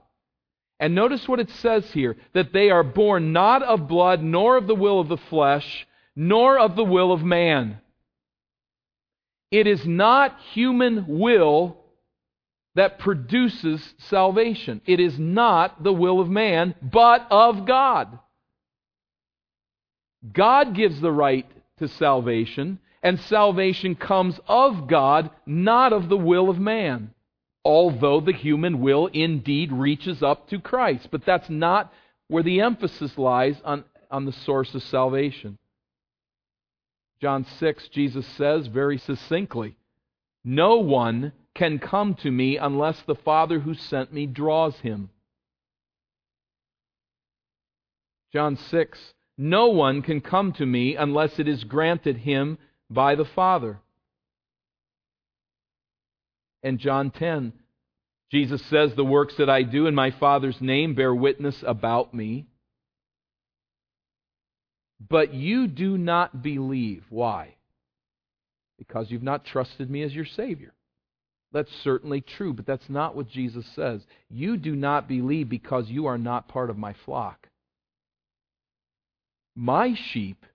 [0.78, 4.68] And notice what it says here that they are born not of blood, nor of
[4.68, 7.80] the will of the flesh, nor of the will of man.
[9.52, 11.78] It is not human will
[12.80, 14.80] that produces salvation.
[14.86, 18.20] It is not the will of man, but of God.
[20.32, 21.46] God gives the right
[21.80, 27.14] to salvation, and salvation comes of God, not of the will of man.
[27.66, 31.10] Although the human will indeed reaches up to Christ.
[31.12, 31.92] But that's not
[32.30, 35.58] where the emphasis lies on, on the source of salvation.
[37.20, 39.76] John 6, Jesus says very succinctly
[40.46, 45.10] No one can come to me unless the Father who sent me draws him.
[48.32, 48.98] John 6
[49.38, 52.58] No one can come to me unless it is granted him
[52.90, 53.80] by the Father.
[56.64, 57.52] And John 10
[58.32, 62.46] Jesus says, The works that I do in my Father's name bear witness about me.
[65.10, 67.04] But you do not believe.
[67.10, 67.56] Why?
[68.78, 70.74] Because you've not trusted me as your Savior.
[71.52, 74.06] That's certainly true, but that's not what Jesus says.
[74.30, 77.48] You do not believe because you are not part of my flock.
[79.56, 80.46] My sheep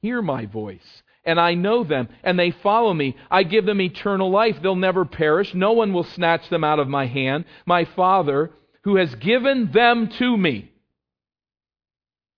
[0.00, 3.16] hear my voice, and I know them, and they follow me.
[3.30, 4.58] I give them eternal life.
[4.60, 5.54] They'll never perish.
[5.54, 7.44] No one will snatch them out of my hand.
[7.64, 8.50] My Father,
[8.82, 10.72] who has given them to me,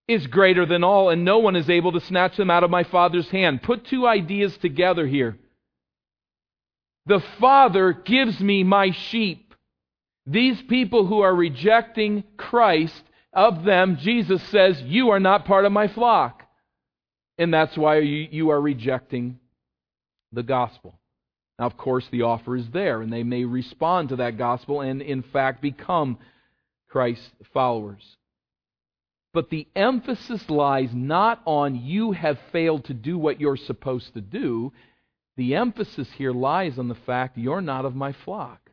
[0.07, 2.85] is greater than all, and no one is able to snatch them out of my
[2.85, 3.63] Father's hand.
[3.63, 5.39] Put two ideas together here.
[7.07, 9.55] The Father gives me my sheep.
[10.27, 13.03] These people who are rejecting Christ,
[13.35, 16.43] of them, Jesus says, You are not part of my flock.
[17.37, 19.41] And that's why you, are rejecting
[20.33, 20.99] the gospel.
[21.59, 25.03] Now, of course, the offer is there, and they may respond to that gospel and,
[25.03, 26.19] in fact, become
[26.89, 28.17] Christ's followers.
[29.33, 34.21] But the emphasis lies not on you have failed to do what you're supposed to
[34.21, 34.73] do.
[35.37, 38.71] The emphasis here lies on the fact you're not of my flock.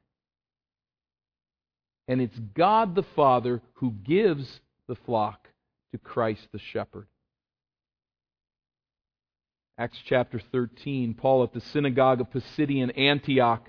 [2.07, 5.47] And it's God the Father who gives the flock
[5.91, 7.07] to Christ the shepherd.
[9.77, 13.67] Acts chapter 13, Paul at the synagogue of Pisidian Antioch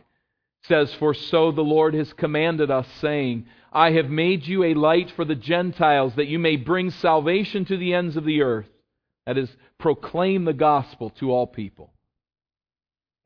[0.64, 5.10] says, For so the Lord has commanded us, saying, I have made you a light
[5.12, 8.68] for the Gentiles, that you may bring salvation to the ends of the earth.
[9.26, 11.91] That is, proclaim the gospel to all people.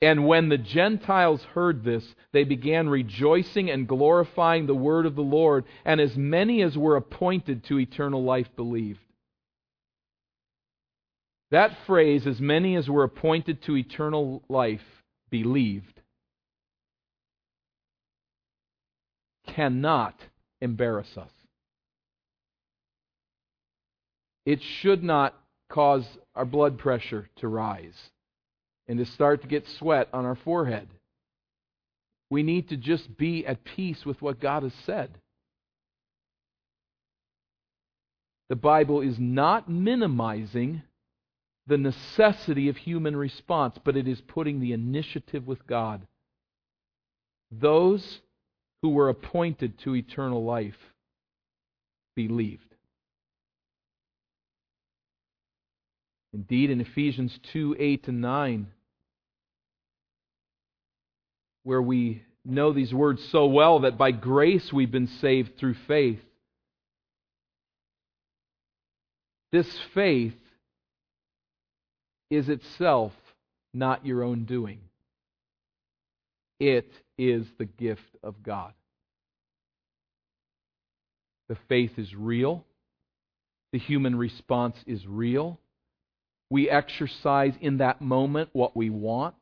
[0.02, 5.22] And when the Gentiles heard this, they began rejoicing and glorifying the word of the
[5.22, 9.00] Lord, and as many as were appointed to eternal life believed.
[11.50, 14.84] That phrase, as many as were appointed to eternal life
[15.30, 16.00] believed,
[19.46, 20.14] cannot
[20.60, 21.30] embarrass us.
[24.44, 25.34] It should not
[25.70, 28.10] cause our blood pressure to rise
[28.88, 30.88] and to start to get sweat on our forehead.
[32.30, 35.10] We need to just be at peace with what God has said.
[38.48, 40.82] The Bible is not minimizing
[41.66, 46.06] the necessity of human response, but it is putting the initiative with God.
[47.50, 48.20] Those
[48.82, 50.76] who were appointed to eternal life
[52.14, 52.62] believed.
[56.32, 58.66] Indeed, in Ephesians 2 8 and 9,
[61.66, 66.20] where we know these words so well that by grace we've been saved through faith.
[69.50, 70.38] This faith
[72.30, 73.12] is itself
[73.74, 74.78] not your own doing.
[76.60, 76.88] It
[77.18, 78.72] is the gift of God.
[81.48, 82.64] The faith is real.
[83.72, 85.58] The human response is real.
[86.48, 89.34] We exercise in that moment what we want.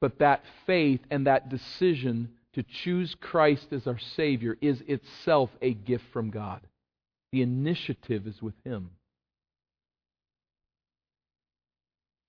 [0.00, 5.74] But that faith and that decision to choose Christ as our Savior is itself a
[5.74, 6.60] gift from God.
[7.32, 8.90] The initiative is with Him.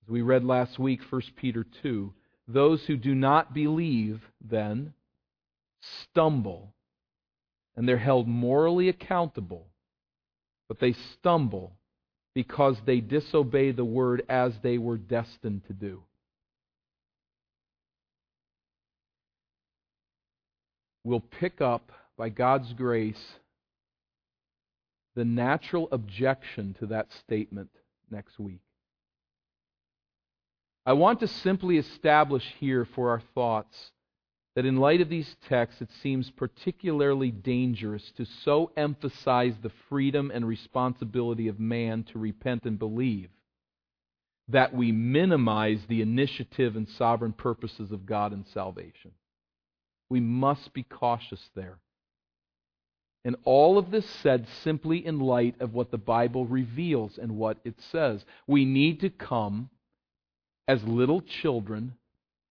[0.04, 2.12] As we read last week, 1 Peter 2,
[2.48, 4.92] those who do not believe, then,
[5.80, 6.74] stumble,
[7.76, 9.66] and they're held morally accountable,
[10.68, 11.72] but they stumble
[12.34, 16.02] because they disobey the word as they were destined to do.
[21.04, 23.38] We'll pick up, by God's grace,
[25.14, 27.70] the natural objection to that statement
[28.10, 28.60] next week.
[30.84, 33.92] I want to simply establish here for our thoughts
[34.56, 40.30] that in light of these texts, it seems particularly dangerous to so emphasize the freedom
[40.34, 43.30] and responsibility of man to repent and believe
[44.48, 49.12] that we minimize the initiative and sovereign purposes of God in salvation.
[50.10, 51.78] We must be cautious there.
[53.24, 57.58] And all of this said simply in light of what the Bible reveals and what
[57.64, 58.24] it says.
[58.46, 59.70] We need to come
[60.66, 61.94] as little children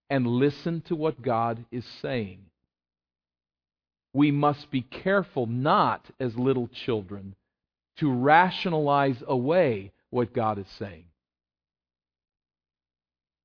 [0.10, 2.40] and listen to what God is saying.
[4.14, 7.36] We must be careful not, as little children,
[7.98, 11.06] to rationalize away what God is saying.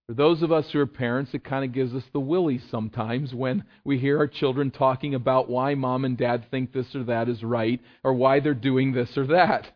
[0.07, 3.35] For those of us who are parents, it kind of gives us the willies sometimes
[3.35, 7.29] when we hear our children talking about why mom and dad think this or that
[7.29, 9.67] is right, or why they're doing this or that.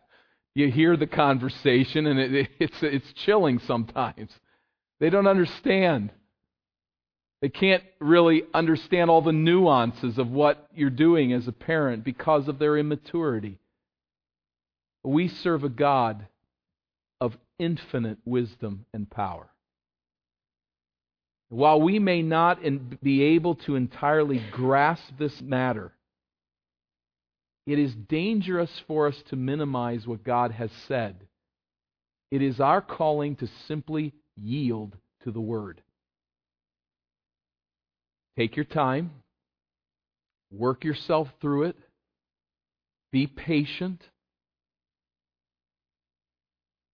[0.53, 4.29] You hear the conversation, and it, it's, it's chilling sometimes.
[4.99, 6.11] They don't understand.
[7.41, 12.47] They can't really understand all the nuances of what you're doing as a parent because
[12.47, 13.57] of their immaturity.
[15.03, 16.27] We serve a God
[17.19, 19.49] of infinite wisdom and power.
[21.49, 22.59] While we may not
[23.01, 25.91] be able to entirely grasp this matter,
[27.65, 31.15] it is dangerous for us to minimize what God has said.
[32.31, 35.81] It is our calling to simply yield to the Word.
[38.37, 39.11] Take your time,
[40.51, 41.75] work yourself through it,
[43.11, 44.01] be patient,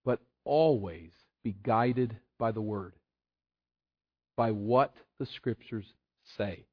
[0.05, 1.11] but always
[1.43, 2.93] be guided by the Word,
[4.35, 5.85] by what the Scriptures
[6.37, 6.65] say.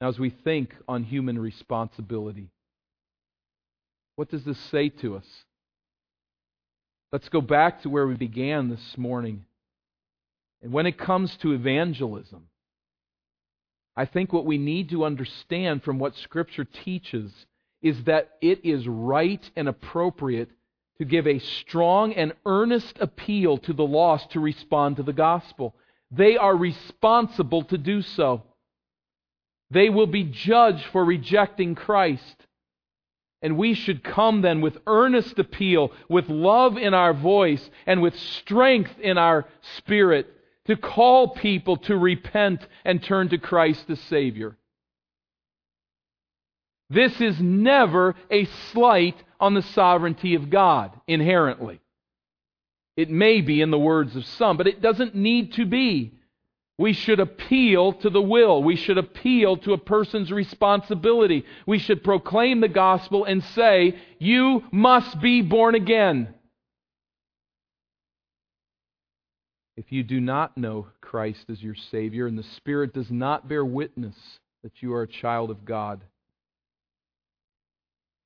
[0.00, 2.50] Now, as we think on human responsibility,
[4.16, 5.26] what does this say to us?
[7.12, 9.44] Let's go back to where we began this morning.
[10.62, 12.48] And when it comes to evangelism,
[13.94, 17.30] I think what we need to understand from what Scripture teaches
[17.82, 20.50] is that it is right and appropriate
[20.98, 25.74] to give a strong and earnest appeal to the lost to respond to the gospel.
[26.12, 28.42] They are responsible to do so.
[29.70, 32.46] They will be judged for rejecting Christ.
[33.40, 38.16] And we should come then with earnest appeal, with love in our voice, and with
[38.16, 39.46] strength in our
[39.78, 40.28] spirit
[40.66, 44.56] to call people to repent and turn to Christ the Savior.
[46.88, 51.80] This is never a slight on the sovereignty of God inherently.
[52.96, 56.12] It may be in the words of some, but it doesn't need to be.
[56.78, 58.62] We should appeal to the will.
[58.62, 61.44] We should appeal to a person's responsibility.
[61.66, 66.34] We should proclaim the gospel and say, You must be born again.
[69.76, 73.64] If you do not know Christ as your Savior and the Spirit does not bear
[73.64, 74.16] witness
[74.62, 76.02] that you are a child of God,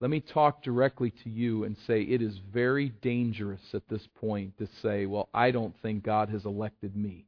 [0.01, 4.59] let me talk directly to you and say it is very dangerous at this point
[4.59, 7.27] to say, well, I don't think God has elected me.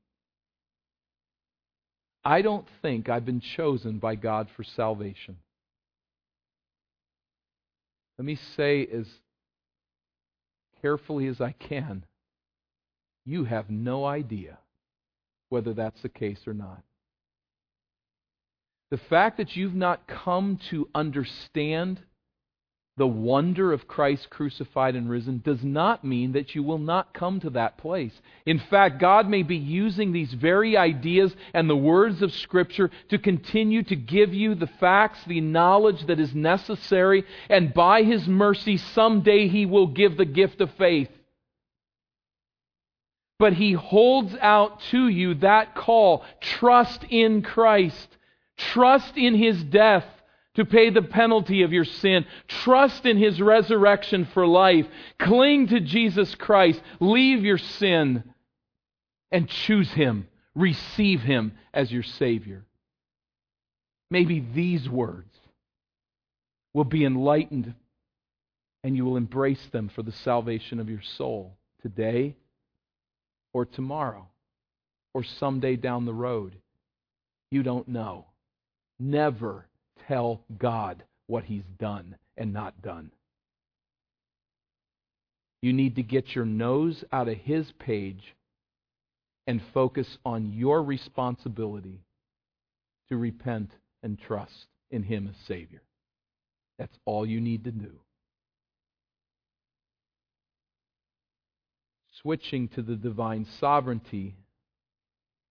[2.24, 5.38] I don't think I've been chosen by God for salvation.
[8.18, 9.06] Let me say as
[10.82, 12.04] carefully as I can
[13.24, 14.58] you have no idea
[15.50, 16.82] whether that's the case or not.
[18.90, 22.00] The fact that you've not come to understand
[22.98, 27.40] the wonder of Christ crucified and risen does not mean that you will not come
[27.40, 28.12] to that place.
[28.44, 33.18] In fact, God may be using these very ideas and the words of Scripture to
[33.18, 38.76] continue to give you the facts, the knowledge that is necessary, and by His mercy,
[38.76, 41.10] someday He will give the gift of faith.
[43.38, 48.08] But He holds out to you that call trust in Christ,
[48.56, 50.04] trust in His death
[50.58, 52.26] to pay the penalty of your sin.
[52.48, 54.86] Trust in His resurrection for life.
[55.20, 56.82] Cling to Jesus Christ.
[56.98, 58.24] Leave your sin
[59.30, 60.26] and choose Him.
[60.56, 62.64] Receive Him as your Savior.
[64.10, 65.32] Maybe these words
[66.74, 67.72] will be enlightened
[68.82, 72.34] and you will embrace them for the salvation of your soul today
[73.52, 74.26] or tomorrow
[75.14, 76.56] or someday down the road.
[77.52, 78.26] You don't know.
[78.98, 79.68] Never
[80.08, 83.10] tell God what He's done and not done.
[85.60, 88.34] You need to get your nose out of His page
[89.46, 92.00] and focus on your responsibility
[93.08, 93.70] to repent
[94.02, 95.82] and trust in Him as Savior.
[96.78, 97.92] That's all you need to do.
[102.22, 104.34] Switching to the divine sovereignty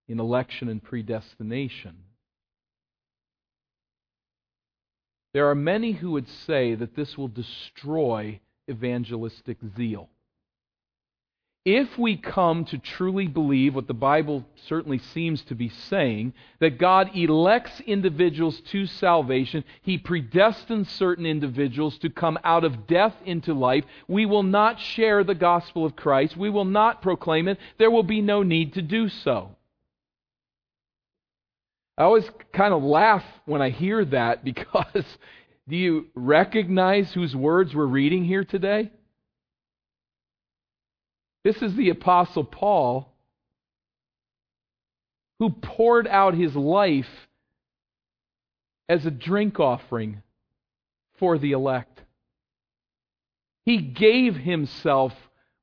[0.07, 1.95] in election and predestination
[5.37, 10.09] There are many who would say that this will destroy evangelistic zeal.
[11.63, 16.79] If we come to truly believe what the Bible certainly seems to be saying, that
[16.79, 23.53] God elects individuals to salvation, He predestines certain individuals to come out of death into
[23.53, 26.35] life, we will not share the gospel of Christ.
[26.35, 27.59] We will not proclaim it.
[27.77, 29.56] There will be no need to do so.
[31.97, 35.05] I always kind of laugh when I hear that because
[35.67, 38.91] do you recognize whose words we're reading here today?
[41.43, 43.13] This is the Apostle Paul
[45.39, 47.09] who poured out his life
[48.89, 50.23] as a drink offering
[51.19, 52.01] for the elect.
[53.65, 55.13] He gave himself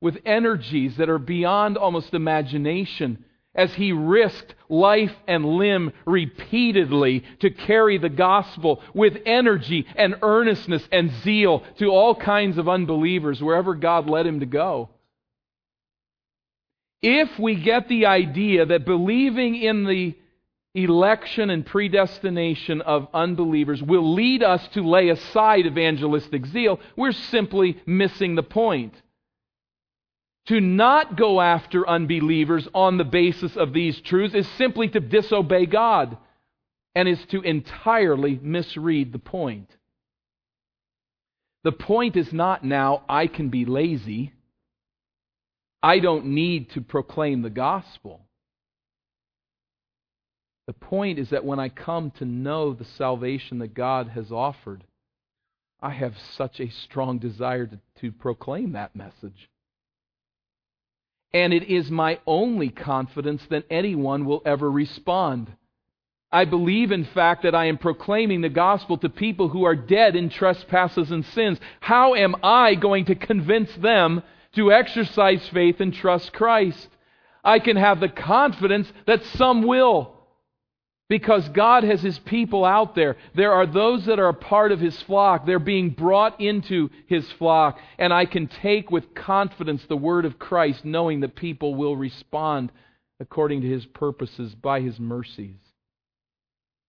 [0.00, 3.24] with energies that are beyond almost imagination
[3.54, 10.86] as he risked life and limb repeatedly to carry the gospel with energy and earnestness
[10.90, 14.90] and zeal to all kinds of unbelievers wherever God led him to go.
[17.02, 20.16] If we get the idea that believing in the
[20.74, 27.80] election and predestination of unbelievers will lead us to lay aside evangelistic zeal, we're simply
[27.86, 28.94] missing the point.
[30.46, 35.64] To not go after unbelievers on the basis of these truths is simply to disobey
[35.64, 36.18] God
[36.94, 39.70] and is to entirely misread the point.
[41.62, 44.34] The point is not now, I can be lazy.
[45.82, 48.20] I don't need to proclaim the gospel.
[50.66, 54.84] The point is that when I come to know the salvation that God has offered,
[55.80, 59.48] I have such a strong desire to, to proclaim that message.
[61.34, 65.52] And it is my only confidence that anyone will ever respond.
[66.30, 70.16] I believe, in fact, that I am proclaiming the gospel to people who are dead
[70.16, 71.58] in trespasses and sins.
[71.80, 74.22] How am I going to convince them
[74.54, 76.88] to exercise faith and trust Christ?
[77.42, 80.14] I can have the confidence that some will.
[81.14, 83.16] Because God has His people out there.
[83.36, 85.46] There are those that are a part of His flock.
[85.46, 87.78] They're being brought into His flock.
[88.00, 92.72] And I can take with confidence the word of Christ, knowing that people will respond
[93.20, 95.54] according to His purposes by His mercies.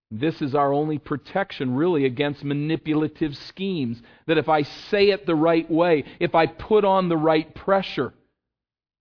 [0.09, 4.01] This is our only protection, really, against manipulative schemes.
[4.25, 8.11] That if I say it the right way, if I put on the right pressure,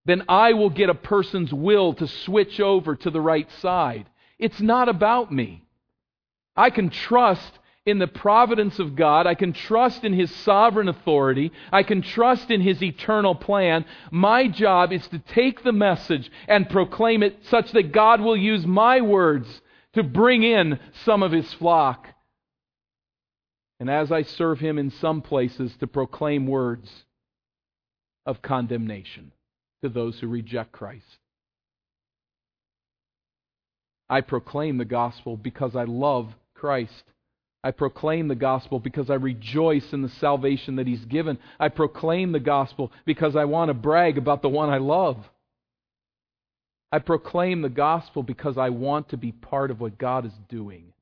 [0.04, 4.10] then I will get a person's will to switch over to the right side.
[4.38, 5.64] It's not about me.
[6.56, 9.26] I can trust in the providence of God.
[9.26, 11.52] I can trust in His sovereign authority.
[11.70, 13.84] I can trust in His eternal plan.
[14.10, 18.64] My job is to take the message and proclaim it such that God will use
[18.64, 19.60] my words
[19.92, 22.08] to bring in some of His flock.
[23.80, 26.90] And as I serve Him in some places, to proclaim words
[28.24, 29.32] of condemnation
[29.82, 31.18] to those who reject Christ.
[34.08, 37.04] I proclaim the gospel because I love Christ.
[37.62, 41.38] I proclaim the gospel because I rejoice in the salvation that He's given.
[41.58, 45.16] I proclaim the gospel because I want to brag about the one I love.
[46.92, 50.92] I proclaim the gospel because I want to be part of what God is doing,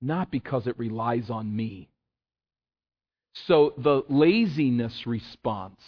[0.00, 1.88] not because it relies on me.
[3.46, 5.80] So the laziness response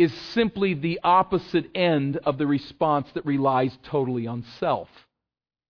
[0.00, 4.88] is simply the opposite end of the response that relies totally on self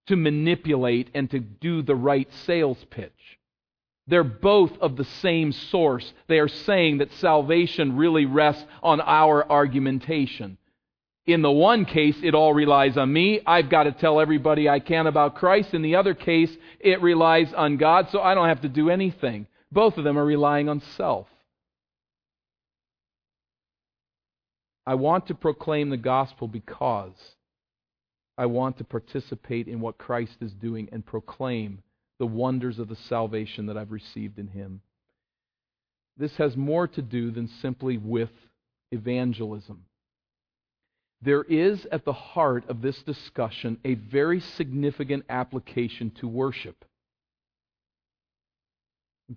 [0.07, 3.39] to manipulate and to do the right sales pitch.
[4.07, 6.12] They're both of the same source.
[6.28, 10.59] They are saying that salvation really rests on our argumentation.
[11.26, 13.41] In the one case, it all relies on me.
[13.45, 15.74] I've got to tell everybody I can about Christ.
[15.74, 19.49] In the other case, it relies on God, so I don't have to do anything.
[19.72, 21.26] Both of them are relying on self.
[24.87, 27.12] I want to proclaim the gospel because
[28.39, 31.83] I want to participate in what Christ is doing and proclaim
[32.18, 34.81] the wonders of the salvation that I've received in Him.
[36.16, 38.31] This has more to do than simply with
[38.93, 39.85] evangelism.
[41.22, 46.85] There is at the heart of this discussion a very significant application to worship.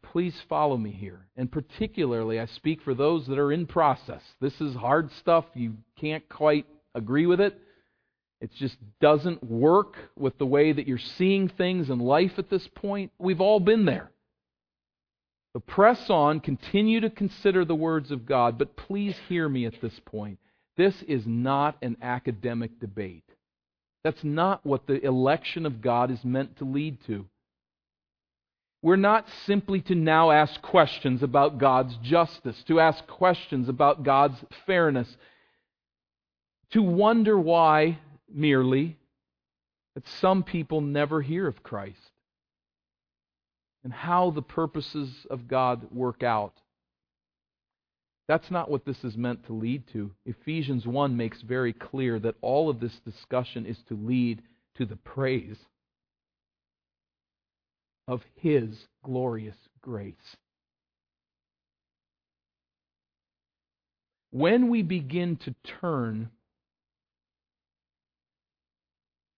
[0.01, 1.27] Please follow me here.
[1.35, 4.21] And particularly, I speak for those that are in process.
[4.41, 5.45] This is hard stuff.
[5.53, 6.65] You can't quite
[6.95, 7.59] agree with it.
[8.41, 12.67] It just doesn't work with the way that you're seeing things in life at this
[12.75, 13.11] point.
[13.19, 14.11] We've all been there.
[15.53, 19.79] But press on, continue to consider the words of God, but please hear me at
[19.81, 20.39] this point.
[20.75, 23.23] This is not an academic debate.
[24.03, 27.25] That's not what the election of God is meant to lead to.
[28.83, 34.43] We're not simply to now ask questions about God's justice, to ask questions about God's
[34.65, 35.07] fairness,
[36.71, 38.97] to wonder why, merely,
[39.95, 42.11] that some people never hear of Christ
[43.85, 46.53] and how the purposes of God work out.
[48.27, 50.11] That's not what this is meant to lead to.
[50.25, 54.41] Ephesians 1 makes very clear that all of this discussion is to lead
[54.75, 55.57] to the praise
[58.07, 60.15] of His glorious grace.
[64.31, 66.29] When we begin to turn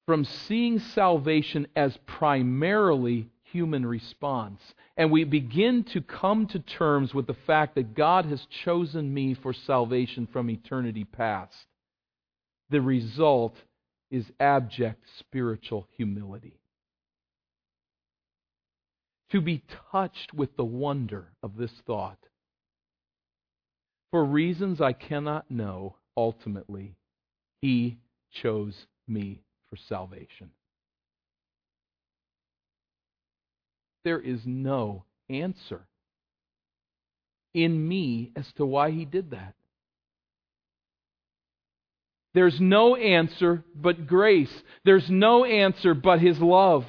[0.06, 4.62] from seeing salvation as primarily human response,
[4.96, 9.34] and we begin to come to terms with the fact that God has chosen me
[9.34, 11.66] for salvation from eternity past,
[12.70, 13.56] the result
[14.12, 16.60] is abject spiritual humility
[19.36, 19.62] to be
[19.92, 22.18] touched with the wonder of this thought.
[24.10, 26.96] For reasons I cannot know, ultimately,
[27.60, 27.98] He
[28.32, 30.52] chose me for salvation.
[34.06, 35.82] There is no answer
[37.54, 39.54] in me as to why He did that.
[42.34, 44.64] There's no answer but grace.
[44.86, 46.86] There's no answer but His love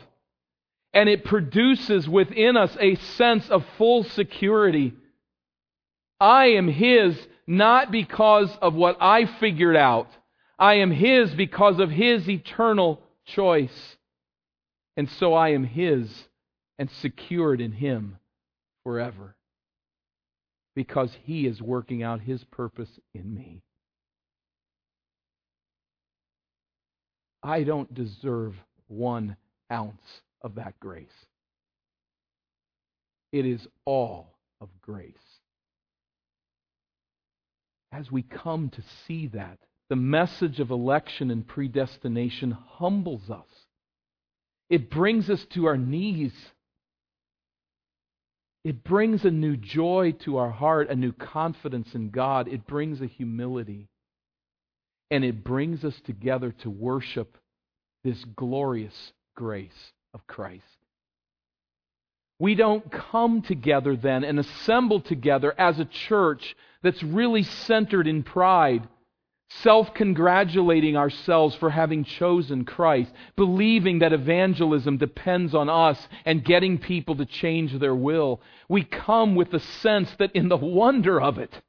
[0.96, 4.94] and it produces within us a sense of full security.
[6.18, 7.14] I am His
[7.46, 10.08] not because of what I figured out.
[10.58, 13.96] I am His because of His eternal choice.
[14.96, 16.08] And so I am His
[16.78, 18.16] and secured in Him
[18.82, 19.36] forever.
[20.74, 23.60] Because He is working out His purpose in me.
[27.42, 28.54] I don't deserve
[28.88, 29.36] one
[29.70, 31.26] ounce of that grace.
[33.32, 35.12] It is all of grace.
[37.92, 39.58] As we come to see that,
[39.90, 43.48] the message of election and predestination humbles us.
[44.70, 46.32] It brings us to our knees.
[48.64, 52.46] It brings a new joy to our heart, a new confidence in God.
[52.46, 53.88] It brings a humility.
[55.10, 57.36] And it brings us together to worship
[58.04, 60.64] this glorious grace of Christ.
[62.38, 68.22] We don't come together then and assemble together as a church that's really centered in
[68.22, 68.88] pride,
[69.50, 76.78] self congratulating ourselves for having chosen Christ, believing that evangelism depends on us and getting
[76.78, 78.40] people to change their will.
[78.70, 81.62] We come with the sense that in the wonder of it,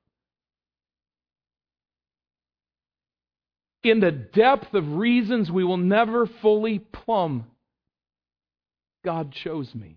[3.83, 7.45] in the depth of reasons we will never fully plumb,
[9.07, 9.95] God chose me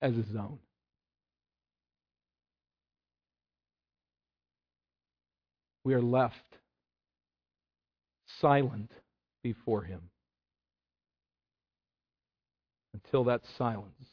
[0.00, 0.60] as his own.
[5.82, 6.36] We are left
[8.40, 8.92] silent
[9.42, 10.00] before him
[12.92, 14.06] until that silence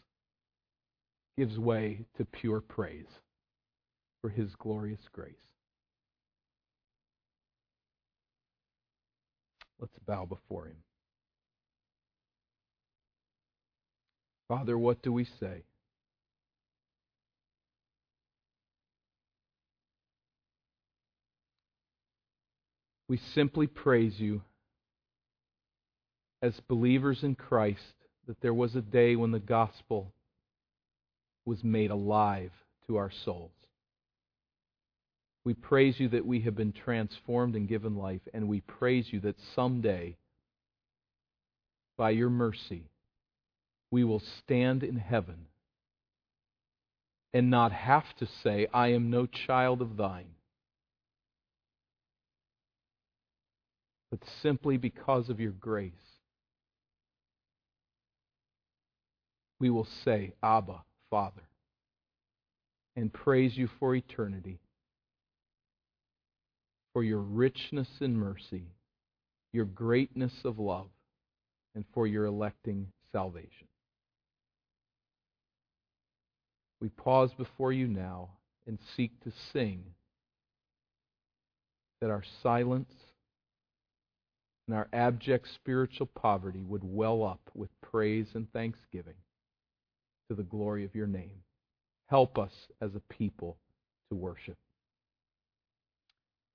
[1.37, 3.05] gives way to pure praise
[4.19, 5.35] for his glorious grace.
[9.79, 10.77] Let's bow before him.
[14.51, 15.63] Father, what do we say?
[23.07, 24.41] We simply praise you
[26.41, 27.79] as believers in Christ
[28.27, 30.11] that there was a day when the gospel
[31.45, 32.51] was made alive
[32.87, 33.53] to our souls.
[35.45, 39.21] We praise you that we have been transformed and given life, and we praise you
[39.21, 40.17] that someday,
[41.97, 42.90] by your mercy,
[43.91, 45.47] we will stand in heaven
[47.33, 50.33] and not have to say, I am no child of thine.
[54.09, 55.93] But simply because of your grace,
[59.59, 61.43] we will say, Abba, Father,
[62.95, 64.59] and praise you for eternity
[66.93, 68.63] for your richness in mercy,
[69.53, 70.89] your greatness of love,
[71.75, 73.67] and for your electing salvation.
[76.81, 78.29] We pause before you now
[78.67, 79.83] and seek to sing
[82.01, 82.91] that our silence
[84.67, 89.15] and our abject spiritual poverty would well up with praise and thanksgiving
[90.29, 91.43] to the glory of your name.
[92.07, 92.51] Help us
[92.81, 93.57] as a people
[94.09, 94.57] to worship.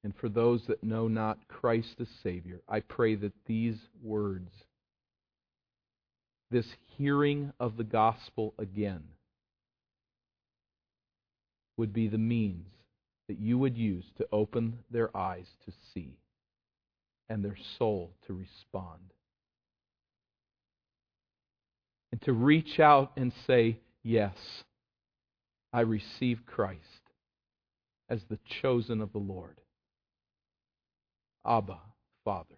[0.03, 4.51] And for those that know not Christ as Savior, I pray that these words,
[6.51, 6.67] this
[6.97, 9.03] hearing of the gospel again,
[11.77, 12.69] would be the means
[13.29, 16.17] that you would use to open their eyes to see
[17.29, 19.01] and their soul to respond.
[22.13, 24.37] And to reach out and say, Yes,
[25.73, 26.81] I receive Christ
[28.09, 29.61] as the chosen of the Lord.
[31.45, 31.79] Abba,
[32.25, 32.55] Father.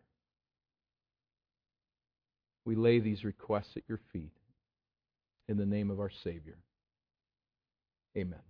[2.66, 4.32] We lay these requests at your feet
[5.48, 6.58] in the name of our Savior.
[8.16, 8.47] Amen.